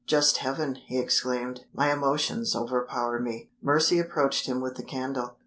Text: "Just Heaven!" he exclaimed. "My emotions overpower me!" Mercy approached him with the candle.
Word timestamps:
"Just 0.07 0.37
Heaven!" 0.37 0.77
he 0.87 0.97
exclaimed. 0.97 1.65
"My 1.75 1.93
emotions 1.93 2.55
overpower 2.55 3.19
me!" 3.19 3.51
Mercy 3.61 3.99
approached 3.99 4.47
him 4.47 4.59
with 4.59 4.73
the 4.75 4.83
candle. 4.83 5.37